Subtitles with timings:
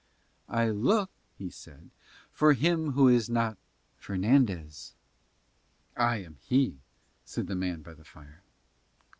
[0.49, 1.91] "I look," he said,
[2.31, 3.59] "for him who is not
[3.99, 4.95] Fernandez."
[5.95, 6.79] "I am he,"
[7.23, 8.41] said the man by the fire.